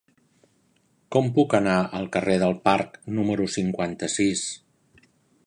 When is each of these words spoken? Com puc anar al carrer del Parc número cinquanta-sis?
Com 1.15 1.27
puc 1.35 1.53
anar 1.59 1.75
al 1.99 2.09
carrer 2.17 2.39
del 2.45 2.57
Parc 2.65 2.99
número 3.19 3.47
cinquanta-sis? 3.59 4.45